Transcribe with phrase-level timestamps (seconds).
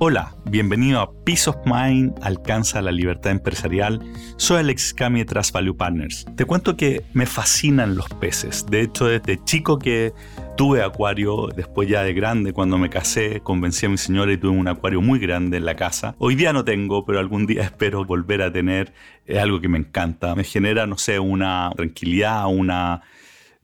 [0.00, 4.00] Hola, bienvenido a Peace of Mind Alcanza la Libertad Empresarial.
[4.36, 6.24] Soy Alex Cami de Trust Value Partners.
[6.36, 8.64] Te cuento que me fascinan los peces.
[8.66, 10.12] De hecho, desde chico que
[10.56, 14.56] tuve acuario, después ya de grande, cuando me casé, convencí a mi señora y tuve
[14.56, 16.14] un acuario muy grande en la casa.
[16.18, 18.92] Hoy día no tengo, pero algún día espero volver a tener.
[19.26, 20.36] Es algo que me encanta.
[20.36, 23.02] Me genera, no sé, una tranquilidad, una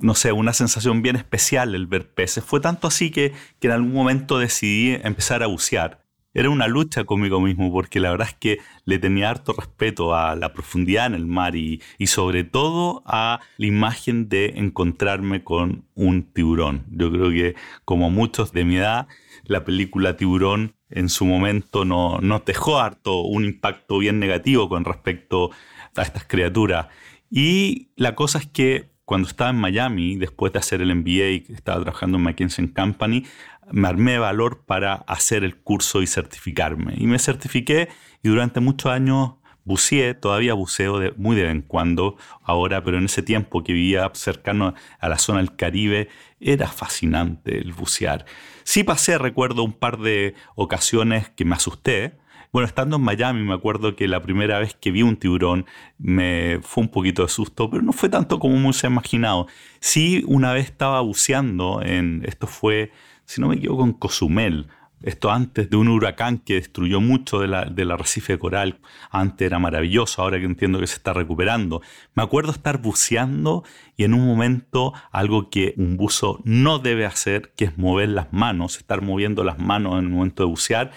[0.00, 2.42] no sé, una sensación bien especial el ver peces.
[2.42, 6.03] Fue tanto así que, que, en algún momento decidí empezar a bucear
[6.34, 10.34] era una lucha conmigo mismo, porque la verdad es que le tenía harto respeto a
[10.34, 16.24] la profundidad en el mar y, sobre todo a la imagen de encontrarme con un
[16.24, 16.84] tiburón.
[16.90, 19.06] Yo creo que como muchos de mi edad,
[19.44, 24.84] la película Tiburón en su momento no, nos dejó harto un impacto bien negativo con
[24.84, 25.50] respecto
[25.96, 26.88] a estas criaturas.
[27.30, 31.82] Y la cosa es que cuando estaba en Miami, después de hacer el MBA, estaba
[31.82, 33.24] trabajando en McKinsey Company,
[33.70, 36.94] me armé valor para hacer el curso y certificarme.
[36.96, 37.88] Y me certifiqué
[38.22, 39.32] y durante muchos años
[39.64, 43.72] buceé, todavía buceo de, muy de vez en cuando ahora, pero en ese tiempo que
[43.72, 46.08] vivía cercano a la zona del Caribe,
[46.40, 48.26] era fascinante el bucear.
[48.64, 52.18] Sí pasé, recuerdo, un par de ocasiones que me asusté,
[52.54, 55.66] bueno, estando en Miami, me acuerdo que la primera vez que vi un tiburón
[55.98, 59.48] me fue un poquito de susto, pero no fue tanto como me hubiese imaginado.
[59.80, 62.92] Sí, una vez estaba buceando en, esto fue,
[63.24, 64.68] si no me equivoco, en Cozumel,
[65.02, 68.78] esto antes de un huracán que destruyó mucho de la, del arrecife de coral.
[69.10, 71.82] Antes era maravilloso, ahora que entiendo que se está recuperando.
[72.14, 73.64] Me acuerdo estar buceando
[73.96, 78.32] y en un momento algo que un buzo no debe hacer, que es mover las
[78.32, 80.92] manos, estar moviendo las manos en el momento de bucear,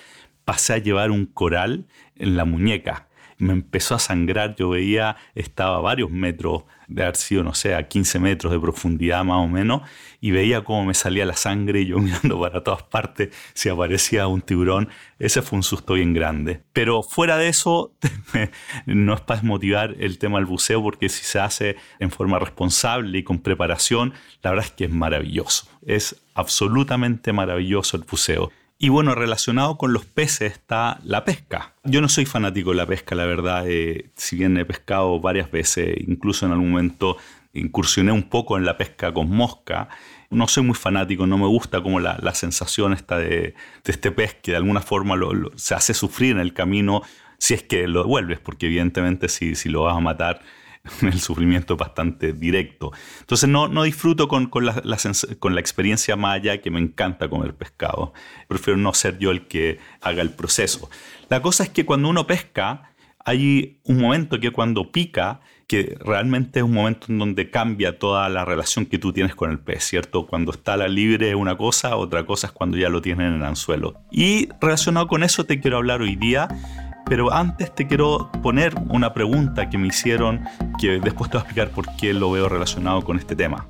[0.48, 3.10] pasé a llevar un coral en la muñeca.
[3.38, 7.90] Me empezó a sangrar, yo veía, estaba a varios metros, de haber no sé, a
[7.90, 9.82] 15 metros de profundidad más o menos,
[10.22, 14.28] y veía cómo me salía la sangre y yo mirando para todas partes si aparecía
[14.28, 14.88] un tiburón.
[15.20, 16.62] Ese fue un susto bien grande.
[16.72, 17.94] Pero fuera de eso,
[18.86, 23.18] no es para desmotivar el tema del buceo, porque si se hace en forma responsable
[23.18, 25.68] y con preparación, la verdad es que es maravilloso.
[25.86, 28.50] Es absolutamente maravilloso el buceo.
[28.80, 31.74] Y bueno, relacionado con los peces está la pesca.
[31.84, 33.66] Yo no soy fanático de la pesca, la verdad.
[33.68, 37.18] Eh, si bien he pescado varias veces, incluso en algún momento
[37.54, 39.90] incursioné un poco en la pesca con mosca.
[40.30, 44.52] No soy muy fanático, no me gusta como la, sensación esta de, este pez que
[44.52, 45.16] de alguna forma
[45.56, 47.02] se hace sufrir en el camino
[47.40, 50.42] si es que lo devuelves, porque evidentemente si, si lo vas a matar
[51.02, 52.92] el sufrimiento bastante directo.
[53.20, 54.82] Entonces no, no disfruto con, con, la,
[55.40, 58.14] con la experiencia maya que me encanta comer pescado.
[58.48, 60.90] Prefiero no ser yo el que haga el proceso.
[61.30, 62.94] La cosa es que cuando uno pesca,
[63.26, 68.30] hay un momento que cuando pica, que realmente es un momento en donde cambia toda
[68.30, 70.26] la relación que tú tienes con el pez, ¿cierto?
[70.26, 73.34] Cuando está la libre es una cosa, otra cosa es cuando ya lo tienen en
[73.34, 73.96] el anzuelo.
[74.10, 76.48] Y relacionado con eso te quiero hablar hoy día
[77.08, 80.44] pero antes te quiero poner una pregunta que me hicieron
[80.80, 83.68] que después te voy a explicar por qué lo veo relacionado con este tema.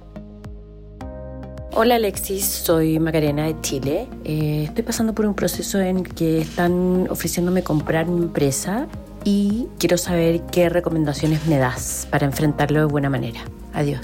[1.73, 4.07] Hola Alexis, soy Macarena de Chile.
[4.23, 8.87] Eh, estoy pasando por un proceso en que están ofreciéndome comprar mi empresa
[9.23, 13.41] y quiero saber qué recomendaciones me das para enfrentarlo de buena manera.
[13.73, 14.01] Adiós.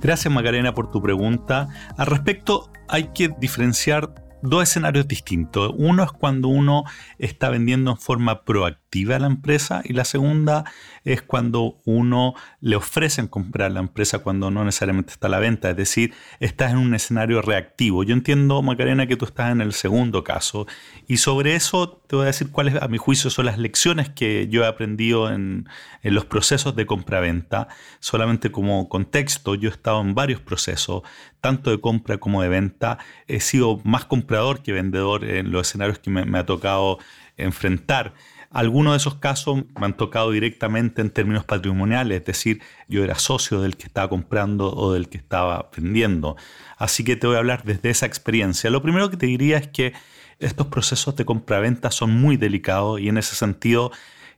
[0.00, 1.68] Gracias Macarena por tu pregunta.
[1.98, 5.72] Al respecto, hay que diferenciar dos escenarios distintos.
[5.76, 6.84] Uno es cuando uno
[7.18, 10.64] está vendiendo en forma proactiva a la empresa y la segunda
[11.04, 15.70] es cuando uno le ofrecen comprar la empresa cuando no necesariamente está a la venta,
[15.70, 18.02] es decir, estás en un escenario reactivo.
[18.02, 20.66] Yo entiendo, Macarena, que tú estás en el segundo caso
[21.06, 24.48] y sobre eso te voy a decir cuáles, a mi juicio, son las lecciones que
[24.48, 25.68] yo he aprendido en,
[26.02, 27.68] en los procesos de compra-venta.
[28.00, 31.02] Solamente como contexto, yo he estado en varios procesos,
[31.42, 32.98] tanto de compra como de venta.
[33.26, 36.98] He sido más comprador que vendedor en los escenarios que me ha tocado
[37.38, 38.14] enfrentar.
[38.50, 43.18] Algunos de esos casos me han tocado directamente en términos patrimoniales, es decir, yo era
[43.18, 46.36] socio del que estaba comprando o del que estaba vendiendo.
[46.78, 48.70] Así que te voy a hablar desde esa experiencia.
[48.70, 49.92] Lo primero que te diría es que
[50.38, 53.90] estos procesos de compra-venta son muy delicados y en ese sentido,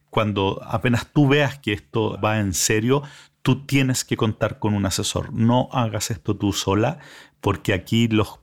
[0.09, 3.03] cuando apenas tú veas que esto va en serio,
[3.43, 5.33] tú tienes que contar con un asesor.
[5.33, 6.99] No hagas esto tú sola
[7.41, 8.41] porque aquí los,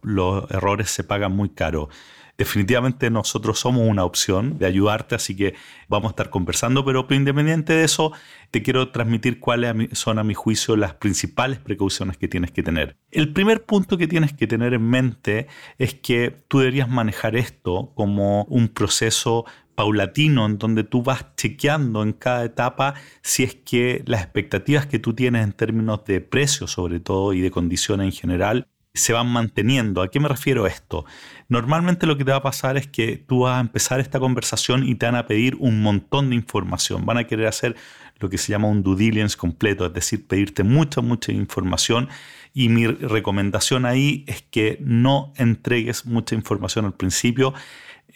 [0.50, 1.89] errores se pagan muy caro
[2.38, 5.56] definitivamente nosotros somos una opción de ayudarte, así que
[5.88, 8.12] vamos a estar conversando, pero independiente de eso,
[8.51, 12.98] te quiero transmitir cuáles son a mi juicio las principales precauciones que tienes que tener.
[13.12, 15.48] El primer punto que tienes que tener en mente
[15.78, 19.45] es que tú deberías manejar esto como un proceso
[19.75, 24.98] paulatino en donde tú vas chequeando en cada etapa si es que las expectativas que
[24.98, 29.27] tú tienes en términos de precio sobre todo y de condiciones en general se van
[29.27, 30.01] manteniendo.
[30.01, 31.05] ¿A qué me refiero esto?
[31.49, 34.88] Normalmente lo que te va a pasar es que tú vas a empezar esta conversación
[34.88, 37.05] y te van a pedir un montón de información.
[37.05, 37.75] Van a querer hacer
[38.19, 42.09] lo que se llama un due diligence completo, es decir, pedirte mucha, mucha información.
[42.53, 47.53] Y mi recomendación ahí es que no entregues mucha información al principio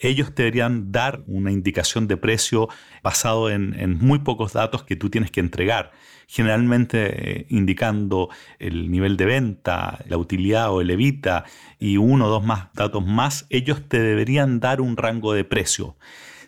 [0.01, 2.68] ellos te deberían dar una indicación de precio
[3.03, 5.92] basado en, muy pocos datos que tú tienes que entregar,
[6.27, 11.45] generalmente eh, indicando el nivel de venta, la utilidad o el evita
[11.80, 15.95] y uno o dos más datos más, ellos te deberían dar un rango de precio.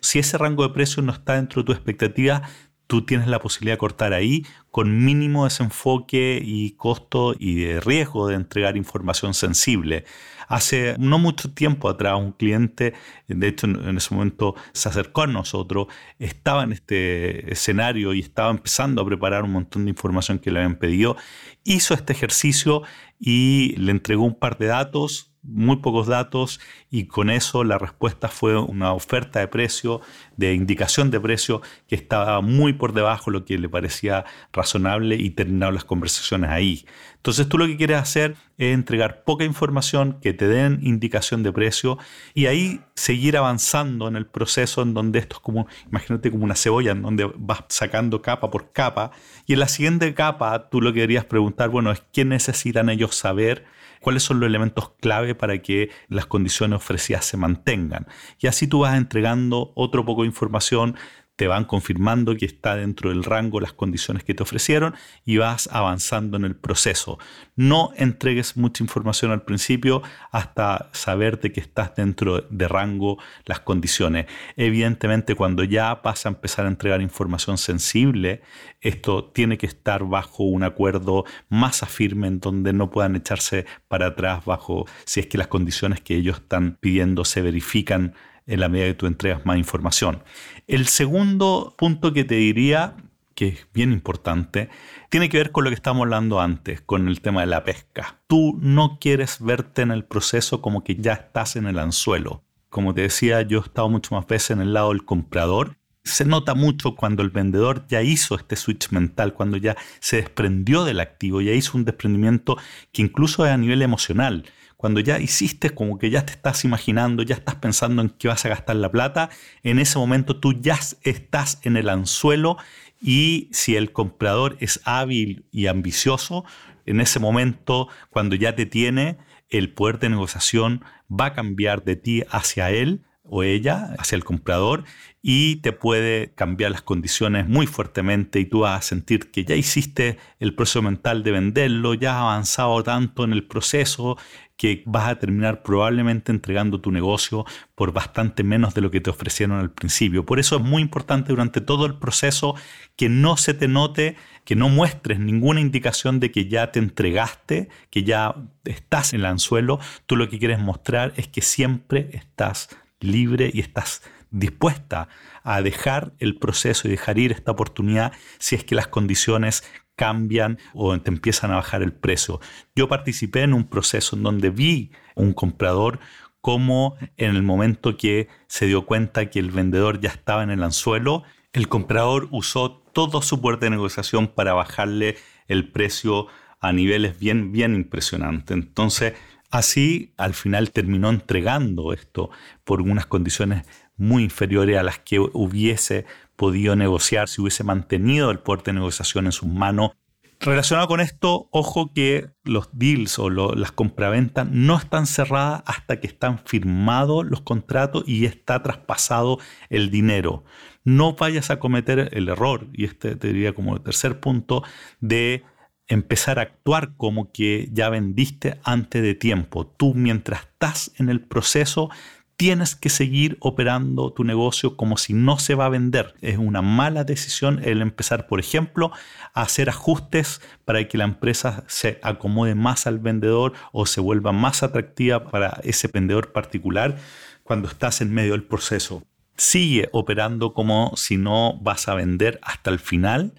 [0.00, 2.42] Si ese rango de precio no está dentro de tu expectativa,
[2.86, 8.28] tú tienes la posibilidad de cortar ahí con mínimo desenfoque y costo y de riesgo
[8.28, 10.04] de entregar información sensible.
[10.48, 12.92] Hace no mucho tiempo atrás un cliente,
[13.28, 15.86] de hecho en ese momento se acercó a nosotros,
[16.18, 20.60] estaba en este escenario y estaba empezando a preparar un montón de información que le
[20.60, 21.16] habían pedido,
[21.64, 22.82] hizo este ejercicio
[23.18, 26.60] y le entregó un par de datos muy pocos datos
[26.90, 30.00] y con eso la respuesta fue una oferta de precio,
[30.36, 35.16] de indicación de precio que estaba muy por debajo de lo que le parecía razonable
[35.16, 36.86] y terminaron las conversaciones ahí.
[37.16, 41.52] Entonces tú lo que quieres hacer es entregar poca información, que te den indicación de
[41.52, 41.98] precio
[42.34, 46.54] y ahí seguir avanzando en el proceso en donde esto es como, imagínate como una
[46.54, 49.10] cebolla, en donde vas sacando capa por capa
[49.46, 53.14] y en la siguiente capa tú lo que querías preguntar, bueno, es qué necesitan ellos
[53.14, 53.64] saber
[54.04, 58.06] cuáles son los elementos clave para que las condiciones ofrecidas se mantengan.
[58.38, 60.94] Y así tú vas entregando otro poco de información
[61.36, 64.94] te van confirmando que está dentro del rango las condiciones que te ofrecieron
[65.24, 67.18] y vas avanzando en el proceso.
[67.56, 73.60] No entregues mucha información al principio hasta saber de que estás dentro de rango las
[73.60, 74.26] condiciones.
[74.56, 78.42] Evidentemente cuando ya vas a empezar a entregar información sensible,
[78.80, 84.06] esto tiene que estar bajo un acuerdo más afirme en donde no puedan echarse para
[84.08, 88.14] atrás bajo si es que las condiciones que ellos están pidiendo se verifican
[88.46, 90.22] en la medida que tú entregas más información.
[90.66, 92.96] El segundo punto que te diría,
[93.34, 94.68] que es bien importante,
[95.10, 98.20] tiene que ver con lo que estábamos hablando antes, con el tema de la pesca.
[98.26, 102.42] Tú no quieres verte en el proceso como que ya estás en el anzuelo.
[102.68, 105.76] Como te decía, yo he estado mucho más veces en el lado del comprador.
[106.02, 110.84] Se nota mucho cuando el vendedor ya hizo este switch mental, cuando ya se desprendió
[110.84, 112.58] del activo, ya hizo un desprendimiento
[112.92, 114.44] que incluso es a nivel emocional
[114.84, 118.44] cuando ya hiciste como que ya te estás imaginando, ya estás pensando en qué vas
[118.44, 119.30] a gastar la plata,
[119.62, 122.58] en ese momento tú ya estás en el anzuelo
[123.00, 126.44] y si el comprador es hábil y ambicioso,
[126.84, 129.16] en ese momento, cuando ya te tiene,
[129.48, 134.24] el poder de negociación va a cambiar de ti hacia él o ella, hacia el
[134.24, 134.84] comprador,
[135.22, 139.54] y te puede cambiar las condiciones muy fuertemente y tú vas a sentir que ya
[139.54, 144.18] hiciste el proceso mental de venderlo, ya has avanzado tanto en el proceso
[144.56, 149.10] que vas a terminar probablemente entregando tu negocio por bastante menos de lo que te
[149.10, 150.24] ofrecieron al principio.
[150.24, 152.54] Por eso es muy importante durante todo el proceso
[152.96, 157.68] que no se te note, que no muestres ninguna indicación de que ya te entregaste,
[157.90, 159.80] que ya estás en el anzuelo.
[160.06, 162.68] Tú lo que quieres mostrar es que siempre estás
[163.00, 165.08] libre y estás dispuesta
[165.44, 169.62] a dejar el proceso y dejar ir esta oportunidad si es que las condiciones
[169.96, 172.40] cambian o te empiezan a bajar el precio.
[172.74, 176.00] Yo participé en un proceso en donde vi un comprador
[176.40, 180.62] como en el momento que se dio cuenta que el vendedor ya estaba en el
[180.62, 181.22] anzuelo,
[181.54, 185.16] el comprador usó todo su poder de negociación para bajarle
[185.48, 186.26] el precio
[186.60, 188.56] a niveles bien, bien impresionantes.
[188.56, 189.14] Entonces,
[189.50, 192.30] así al final terminó entregando esto
[192.64, 193.64] por unas condiciones
[193.96, 196.04] muy inferiores a las que hubiese
[196.36, 199.92] podido negociar, si hubiese mantenido el poder de negociación en sus manos.
[200.40, 206.06] Relacionado con esto, ojo que los deals o las compraventas no están cerradas hasta que
[206.06, 209.38] están firmados los contratos y está traspasado
[209.70, 210.44] el dinero.
[210.84, 214.62] No vayas a cometer el error, y este te diría como el tercer punto,
[215.00, 215.44] de
[215.86, 219.66] empezar a actuar como que ya vendiste antes de tiempo.
[219.66, 221.90] Tú mientras estás en el proceso
[222.36, 226.14] tienes que seguir operando tu negocio como si no se va a vender.
[226.20, 228.90] Es una mala decisión el empezar, por ejemplo,
[229.32, 234.32] a hacer ajustes para que la empresa se acomode más al vendedor o se vuelva
[234.32, 236.96] más atractiva para ese vendedor particular
[237.42, 239.02] cuando estás en medio del proceso.
[239.36, 243.34] Sigue operando como si no vas a vender hasta el final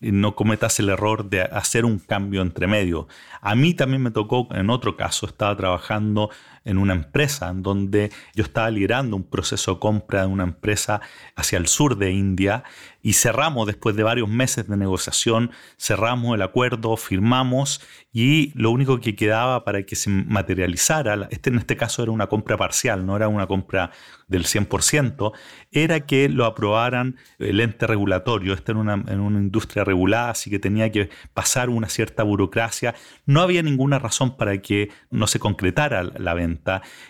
[0.00, 3.08] no cometas el error de hacer un cambio entre medio.
[3.40, 6.30] A mí también me tocó, en otro caso, estaba trabajando
[6.68, 11.00] en una empresa en donde yo estaba liderando un proceso de compra de una empresa
[11.34, 12.62] hacia el sur de India
[13.02, 17.80] y cerramos después de varios meses de negociación, cerramos el acuerdo, firmamos
[18.12, 22.26] y lo único que quedaba para que se materializara, este en este caso era una
[22.26, 23.92] compra parcial, no era una compra
[24.28, 25.32] del 100%,
[25.72, 28.54] era que lo aprobaran el ente regulatorio.
[28.54, 32.94] Esta era una, en una industria regulada, así que tenía que pasar una cierta burocracia.
[33.24, 36.57] No había ninguna razón para que no se concretara la venta.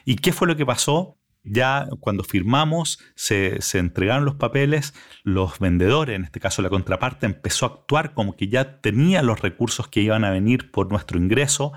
[0.05, 1.17] ¿Y qué fue lo que pasó?
[1.45, 7.27] Ya cuando firmamos, se, se, entregaron los papeles, los vendedores, en este caso la contraparte,
[7.27, 11.19] empezó a actuar como que ya tenía los recursos que iban a venir por nuestro
[11.19, 11.73] ingreso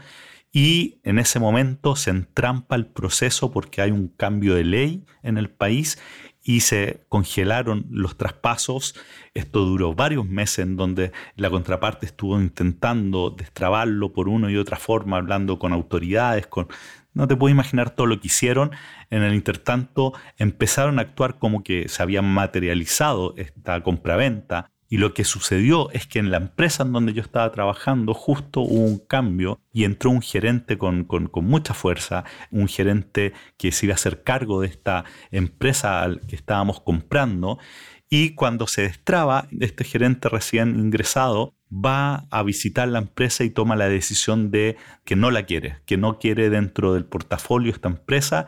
[0.52, 5.38] y en ese momento se entrampa el proceso porque hay un cambio de ley en
[5.38, 5.98] el país
[6.44, 8.96] y se congelaron los traspasos.
[9.34, 14.78] Esto duró varios meses en donde la contraparte estuvo intentando destrabarlo por una y otra
[14.78, 16.68] forma, hablando con autoridades, con...
[17.14, 18.72] No te puedo imaginar todo lo que hicieron.
[19.10, 25.14] En el intertanto empezaron a actuar como que se había materializado esta compraventa y lo
[25.14, 29.00] que sucedió es que en la empresa en donde yo estaba trabajando justo hubo un
[29.00, 34.22] cambio y entró un gerente con, mucha fuerza, un gerente que se iba a hacer
[34.24, 37.58] cargo de esta empresa al que estábamos comprando.
[38.10, 43.76] Y cuando se destraba, este gerente recién ingresado va a visitar la empresa y toma
[43.76, 48.48] la decisión de que no la quiere, que no quiere dentro del portafolio esta empresa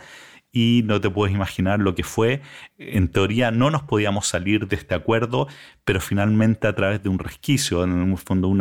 [0.55, 2.41] y no te puedes imaginar lo que fue.
[2.77, 5.47] En teoría no nos podíamos salir de este acuerdo,
[5.83, 8.53] pero finalmente a través de un resquicio, en el fondo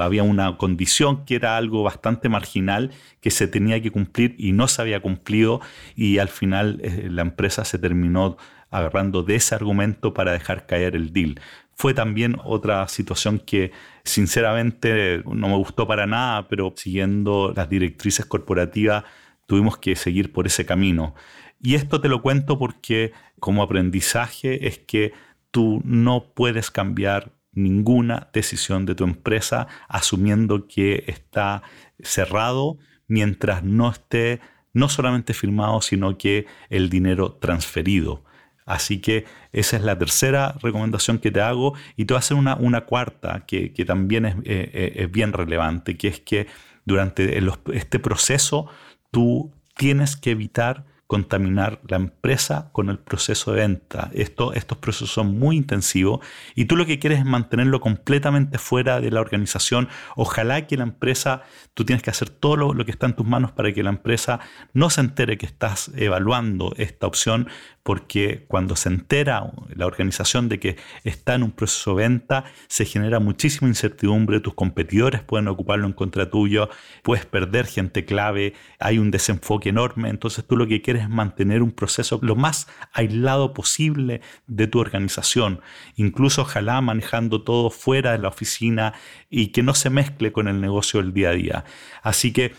[0.00, 4.66] había una condición que era algo bastante marginal que se tenía que cumplir y no
[4.66, 5.60] se había cumplido
[5.94, 8.38] y al final eh, la empresa se terminó
[8.70, 11.40] agarrando de ese argumento para dejar caer el deal.
[11.76, 13.70] Fue también otra situación que
[14.02, 19.04] sinceramente no me gustó para nada, pero siguiendo las directrices corporativas
[19.46, 21.14] tuvimos que seguir por ese camino.
[21.60, 25.12] Y esto te lo cuento porque como aprendizaje es que
[25.50, 31.62] tú no puedes cambiar ninguna decisión de tu empresa asumiendo que está
[32.00, 32.78] cerrado
[33.08, 34.40] mientras no esté
[34.72, 38.24] no solamente firmado, sino que el dinero transferido.
[38.66, 41.74] Así que esa es la tercera recomendación que te hago.
[41.96, 46.08] Y te voy a hacer una, cuarta que, también eh, eh, es, bien relevante, que
[46.08, 46.48] es que
[46.84, 47.40] durante
[47.72, 48.66] este proceso
[49.10, 54.10] tú tienes que evitar contaminar la empresa con el proceso de venta.
[54.12, 56.20] Esto, estos procesos son muy intensivos
[56.54, 59.88] y tú lo que quieres es mantenerlo completamente fuera de la organización.
[60.16, 61.42] Ojalá que la empresa,
[61.74, 63.90] tú tienes que hacer todo lo, lo que está en tus manos para que la
[63.90, 64.40] empresa
[64.72, 67.48] no se entere que estás evaluando esta opción,
[67.82, 72.84] porque cuando se entera la organización de que está en un proceso de venta, se
[72.84, 76.68] genera muchísima incertidumbre, tus competidores pueden ocuparlo en contra tuyo,
[77.04, 81.62] puedes perder gente clave, hay un desenfoque enorme, entonces tú lo que quieres es mantener
[81.62, 85.60] un proceso lo más aislado posible de tu organización,
[85.94, 88.94] incluso ojalá manejando todo fuera de la oficina
[89.30, 91.64] y que no se mezcle con el negocio del día a día.
[92.02, 92.54] Así que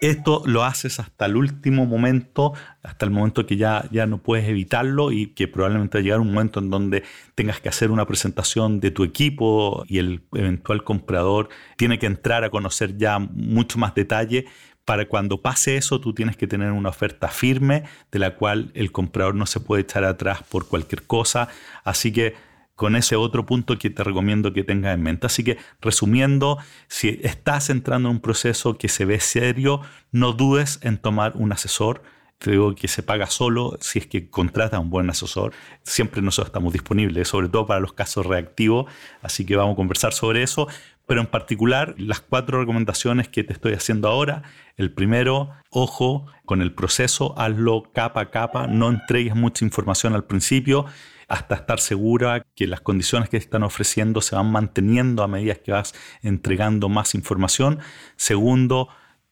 [0.00, 4.48] esto lo haces hasta el último momento, hasta el momento que ya, ya no puedes
[4.48, 7.04] evitarlo y que probablemente va a llegar un momento en donde
[7.34, 12.44] tengas que hacer una presentación de tu equipo y el eventual comprador tiene que entrar
[12.44, 14.46] a conocer ya mucho más detalle.
[14.90, 18.90] Para cuando pase eso, tú tienes que tener una oferta firme de la cual el
[18.90, 21.46] comprador no se puede echar atrás por cualquier cosa.
[21.84, 22.34] Así que
[22.74, 25.28] con ese otro punto que te recomiendo que tengas en mente.
[25.28, 29.80] Así que resumiendo, si estás entrando en un proceso que se ve serio,
[30.10, 32.02] no dudes en tomar un asesor.
[32.38, 35.52] Te digo que se paga solo si es que contrata un buen asesor.
[35.84, 38.90] Siempre nosotros estamos disponibles, sobre todo para los casos reactivos.
[39.22, 40.66] Así que vamos a conversar sobre eso.
[41.10, 44.44] Pero en particular, las cuatro recomendaciones que te estoy haciendo ahora.
[44.76, 50.22] El primero, ojo con el proceso, hazlo capa a capa, no entregues mucha información al
[50.22, 50.86] principio
[51.26, 55.72] hasta estar segura que las condiciones que están ofreciendo se van manteniendo a medida que
[55.72, 57.80] vas entregando más información.
[58.14, 58.88] Segundo,